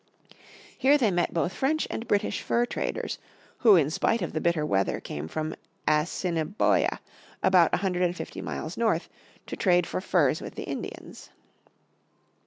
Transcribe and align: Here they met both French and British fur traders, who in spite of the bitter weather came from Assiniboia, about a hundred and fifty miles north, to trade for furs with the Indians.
Here 0.79 0.97
they 0.97 1.11
met 1.11 1.31
both 1.31 1.53
French 1.53 1.87
and 1.91 2.07
British 2.07 2.41
fur 2.41 2.65
traders, 2.65 3.19
who 3.59 3.75
in 3.75 3.91
spite 3.91 4.23
of 4.23 4.33
the 4.33 4.41
bitter 4.41 4.65
weather 4.65 4.99
came 4.99 5.27
from 5.27 5.53
Assiniboia, 5.87 6.99
about 7.43 7.71
a 7.71 7.77
hundred 7.85 8.01
and 8.01 8.15
fifty 8.15 8.41
miles 8.41 8.75
north, 8.77 9.09
to 9.45 9.55
trade 9.55 9.85
for 9.85 10.01
furs 10.01 10.41
with 10.41 10.55
the 10.55 10.63
Indians. 10.67 11.29